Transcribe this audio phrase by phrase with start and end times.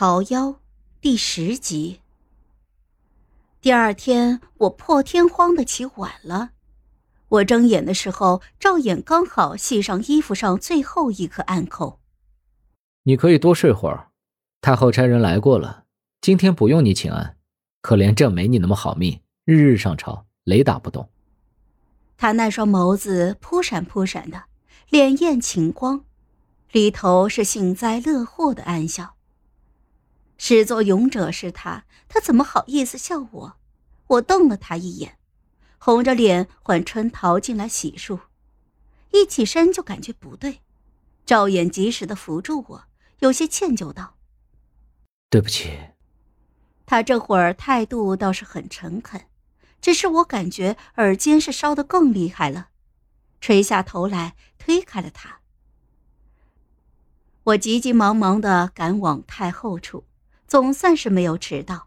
[0.00, 0.56] 桃夭
[1.02, 2.00] 第十集。
[3.60, 6.52] 第二天，我破天荒的起晚了。
[7.28, 12.00] 我睁眼的时候，赵衍刚好系上衣服上最后一颗暗扣。
[13.02, 14.08] 你可以多睡会儿。
[14.62, 15.84] 太后差人来过了，
[16.22, 17.36] 今天不用你请安。
[17.82, 21.10] 可怜朕没你那么好命，日日上朝，雷打不动。
[22.16, 24.44] 他那双眸子扑闪扑闪的，
[24.88, 26.06] 脸艳晴光，
[26.72, 29.16] 里头是幸灾乐祸的暗笑。
[30.42, 33.56] 始作俑者是他，他怎么好意思笑我？
[34.06, 35.18] 我瞪了他一眼，
[35.76, 38.20] 红着脸唤春桃进来洗漱。
[39.10, 40.62] 一起身就感觉不对，
[41.26, 42.84] 赵衍及时的扶住我，
[43.18, 44.14] 有些歉疚道
[45.28, 45.78] ：“对不起。”
[46.86, 49.26] 他这会儿态度倒是很诚恳，
[49.82, 52.70] 只是我感觉耳尖是烧得更厉害了，
[53.42, 55.40] 垂下头来推开了他。
[57.44, 60.04] 我急急忙忙的赶往太后处，
[60.50, 61.86] 总算是没有迟到。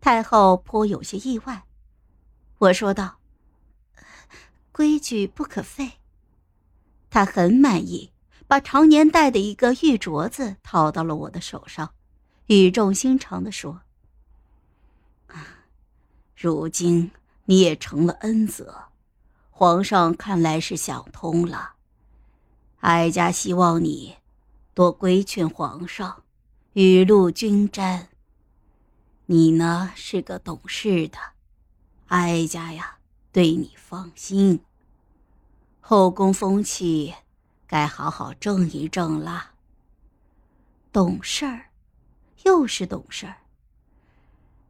[0.00, 1.64] 太后颇有些意外，
[2.56, 3.18] 我说道
[4.72, 5.92] ：“规矩不可废。”
[7.10, 8.10] 她很满意，
[8.46, 11.92] 把常年戴的一个玉镯子套到了我的手上，
[12.46, 13.82] 语重心长的说。
[16.34, 17.10] 如今
[17.44, 18.84] 你也成了恩泽，
[19.50, 21.74] 皇上看来是想通了。
[22.80, 24.16] 哀家希望你
[24.72, 26.23] 多规劝皇上，
[26.74, 28.08] 雨露均沾。
[29.26, 31.18] 你呢是个懂事的，
[32.06, 32.98] 哀家呀
[33.30, 34.60] 对你放心。
[35.80, 37.14] 后宫风气
[37.66, 39.52] 该好好正一正了。
[40.92, 41.70] 懂事儿，
[42.42, 43.36] 又是懂事儿。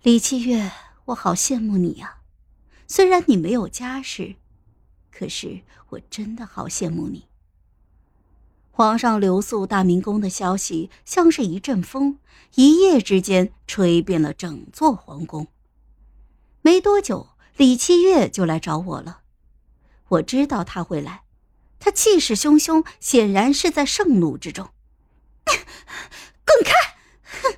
[0.02, 0.70] 李七月。
[1.06, 2.20] 我好羡慕你呀，
[2.88, 4.36] 虽然你没有家世，
[5.10, 7.28] 可是我真的好羡慕你。
[8.76, 12.18] 皇上留宿大明宫的消息像是一阵风，
[12.56, 15.46] 一夜之间吹遍了整座皇宫。
[16.60, 19.20] 没多久，李七月就来找我了。
[20.08, 21.22] 我知道他会来，
[21.78, 24.68] 他气势汹汹，显然是在盛怒之中。
[25.46, 26.96] 滚开！
[27.42, 27.56] 哼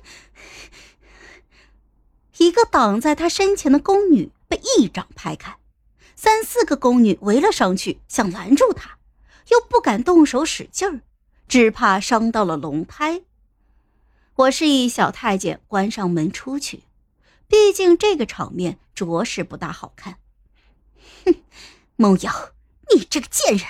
[2.37, 5.57] 一个挡在他身前的宫女被一掌拍开，
[6.15, 8.99] 三四个宫女围了上去，想拦住他，
[9.49, 11.01] 又不敢动手使劲儿，
[11.47, 13.21] 只怕伤到了龙胎。
[14.35, 16.83] 我示意小太监关上门出去，
[17.47, 20.19] 毕竟这个场面着实不大好看。
[21.25, 21.35] 哼，
[21.95, 22.51] 孟瑶，
[22.93, 23.67] 你这个贱人，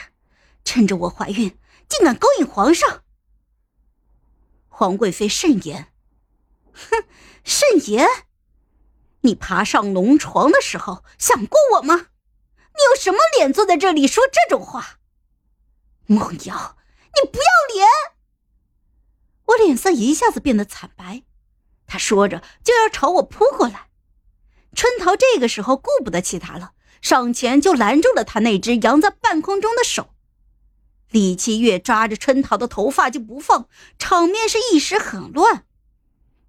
[0.65, 1.57] 趁着我怀孕，
[1.87, 3.03] 竟敢勾引皇上！
[4.67, 5.87] 皇贵妃慎言。
[6.73, 7.05] 哼，
[7.43, 8.07] 慎言。
[9.21, 11.95] 你爬上龙床的时候想过我吗？
[11.95, 14.99] 你有什么脸坐在这里说这种话？
[16.05, 16.77] 梦瑶，
[17.15, 17.87] 你不要脸！
[19.45, 21.23] 我脸色一下子变得惨白。
[21.85, 23.89] 他说着就要朝我扑过来，
[24.75, 30.13] 春桃这个时候顾不得其他了，上前就拦住了他那只扬在半空中的手。
[31.11, 35.65] 李七月抓着春桃的头发就不放，场面是一时很乱。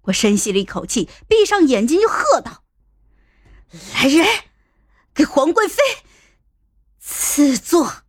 [0.03, 2.65] 我深吸了一口气，闭上眼睛就喝道。
[3.93, 4.27] 来人，
[5.13, 5.81] 给皇贵妃
[6.99, 8.03] 赐座。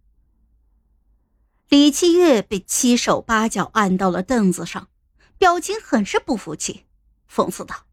[1.71, 4.89] 李七月被七手八脚按到了凳子上，
[5.39, 6.85] 表情很是不服气，
[7.33, 7.87] 讽刺道：“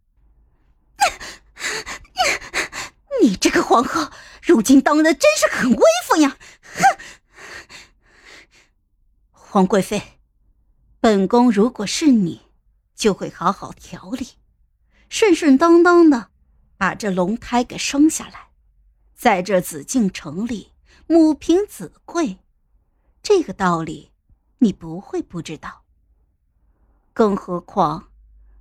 [3.22, 4.12] 你这个皇后，
[4.42, 6.40] 如今当的真是很威风呀！”
[6.74, 6.98] 哼，
[9.32, 10.02] 皇贵妃，
[11.00, 12.48] 本宫如果是你，
[12.96, 14.30] 就会好好调理，
[15.08, 16.32] 顺顺当当的。
[16.78, 18.48] 把这龙胎给生下来，
[19.16, 20.74] 在这紫禁城里，
[21.06, 22.40] 母凭子贵，
[23.28, 24.14] 这个道理
[24.60, 25.84] 你不会不知道。
[27.14, 28.10] 更何况，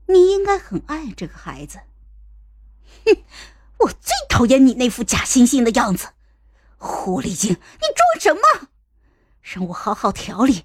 [0.09, 1.79] 你应该很爱这个孩子。
[3.05, 3.23] 哼，
[3.79, 6.09] 我最讨厌你那副假惺惺的样子，
[6.79, 8.41] 狐狸精，你装什么？
[9.41, 10.65] 让我好好调理，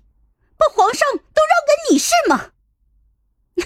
[0.57, 2.53] 把皇上都让给你是吗？
[3.53, 3.63] 你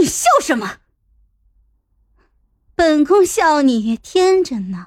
[0.00, 0.78] 你笑什么？
[2.74, 4.86] 本宫笑你天真呢，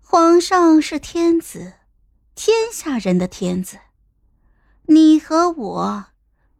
[0.00, 1.72] 皇上是天子，
[2.36, 3.80] 天下人的天子，
[4.82, 6.06] 你和我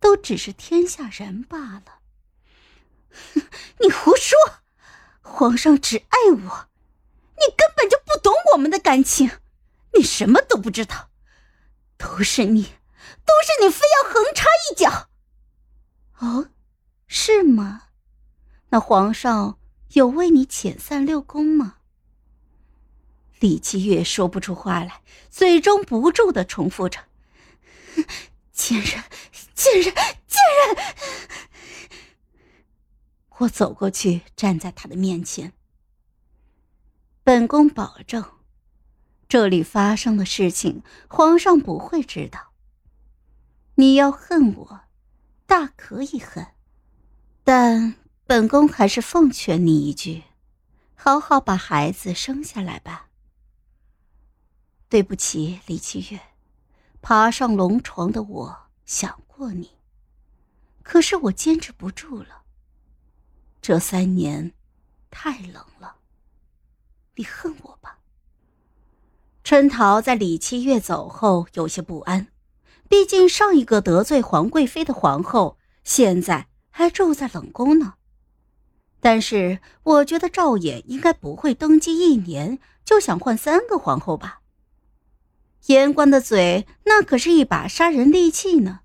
[0.01, 2.01] 都只是天下人罢了。
[3.81, 4.37] 你胡说，
[5.21, 6.69] 皇上只爱我，
[7.37, 9.31] 你根本就不懂我们的感情，
[9.93, 11.11] 你什么都不知道，
[11.99, 12.63] 都是你，
[13.27, 15.09] 都是你非要横插一脚。
[16.21, 16.49] 哦，
[17.07, 17.89] 是吗？
[18.71, 19.59] 那皇上。
[19.93, 21.77] 有为你遣散六宫吗？
[23.39, 27.01] 李七月说不出话来，嘴中不住的重复着
[28.51, 29.05] ：“贱人，
[29.55, 29.95] 贱人，
[30.27, 30.95] 贱人。”
[33.39, 35.53] 我走过去，站在他的面前。
[37.23, 38.25] 本宫保证，
[39.29, 42.53] 这里发生的事情，皇上不会知道。
[43.75, 44.81] 你要恨我，
[45.45, 46.47] 大可以恨，
[47.45, 50.23] 但本宫还是奉劝你一句：
[50.95, 53.06] 好好把孩子生下来吧。
[54.89, 56.21] 对不起，李七月，
[57.03, 59.73] 爬上龙床的我想过你，
[60.83, 62.43] 可是我坚持不住了。
[63.61, 64.53] 这三年，
[65.11, 65.97] 太冷了。
[67.17, 67.99] 你恨我吧？
[69.43, 72.29] 春桃在李七月走后有些不安，
[72.89, 77.95] 毕竟上一个得罪皇贵妃的皇后，现在还住在冷宫呢。
[79.01, 84.43] 但是我觉得赵衍应该不会登基一年就想换三个皇后吧？
[85.67, 88.81] 言官的嘴那可是一把杀人利器呢，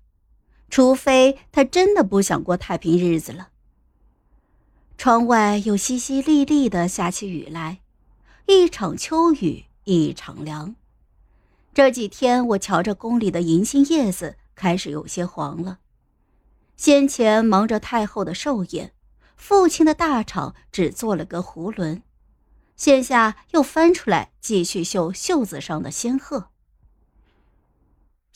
[0.68, 3.48] 除非他真的不想过太平日子了。
[4.98, 7.80] 窗外又淅淅沥沥的下起雨来，
[8.46, 10.74] 一场秋雨一场凉。
[11.74, 15.78] 这几天我瞧着宫里的银杏叶子开始有些黄了。
[16.76, 18.92] 先前忙着太后的寿宴，
[19.36, 22.02] 父亲的大厂只做了个囫囵，
[22.76, 26.50] 现下又翻出来继续绣袖子上的仙鹤。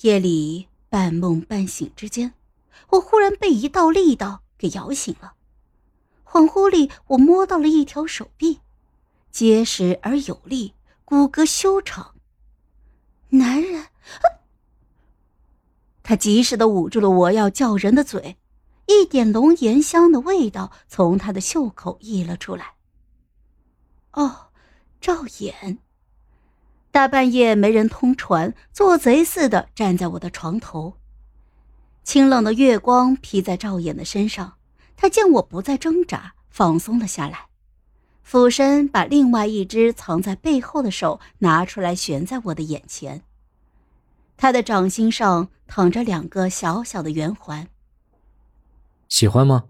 [0.02, 2.34] 夜里半梦半醒之间，
[2.90, 5.32] 我忽然被一道力道给摇醒了。
[6.24, 8.60] 恍惚里，我摸到了一条手臂，
[9.30, 12.14] 结实而有力，骨骼修长。
[13.30, 13.86] 男人，
[16.02, 18.36] 他及时的捂住了我要叫人的嘴，
[18.86, 22.74] 一点龙涎香的味道从他的袖口溢了出来。
[24.12, 24.48] 哦，
[25.00, 25.78] 赵衍，
[26.96, 30.94] 大半夜没人通传，做贼似的站在我的床头，
[32.02, 34.54] 清冷的月光披在赵衍的身上。
[34.96, 37.48] 他见我不再挣扎，放松了下来，
[38.22, 43.20] 俯身把另外一只藏在背后的手拿出来，悬在我的眼前。
[44.38, 47.68] 他的掌心上躺着两个小小的圆环。
[49.10, 49.64] 喜欢吗？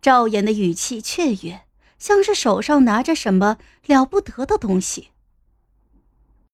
[0.00, 1.60] 赵岩的语气雀跃，
[1.98, 5.10] 像是手上拿着什么了不得的东西。